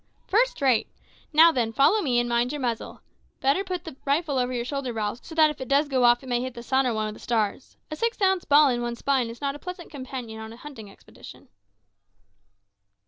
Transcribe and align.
"First 0.25 0.61
rate. 0.63 0.87
Now 1.31 1.51
then, 1.51 1.71
follow 1.71 2.01
me, 2.01 2.19
and 2.19 2.27
mind 2.27 2.51
your 2.51 2.59
muzzle. 2.59 3.01
Better 3.39 3.63
put 3.63 3.83
the 3.83 3.95
rifle 4.03 4.39
over 4.39 4.51
your 4.51 4.65
shoulder, 4.65 4.91
Ralph, 4.91 5.23
so 5.23 5.35
that 5.35 5.51
if 5.51 5.61
it 5.61 5.67
does 5.67 5.87
go 5.89 6.05
off 6.05 6.23
it 6.23 6.27
may 6.27 6.41
hit 6.41 6.55
the 6.55 6.63
sun 6.63 6.87
or 6.87 6.93
one 6.95 7.07
of 7.07 7.13
the 7.13 7.19
stars. 7.19 7.77
A 7.91 7.95
six 7.95 8.19
ounce 8.19 8.43
ball 8.43 8.67
in 8.69 8.81
one's 8.81 8.97
spine 8.97 9.29
is 9.29 9.41
not 9.41 9.53
a 9.53 9.59
pleasant 9.59 9.91
companion 9.91 10.43
in 10.43 10.53
a 10.53 10.57
hunting 10.57 10.89
expedition." 10.89 11.49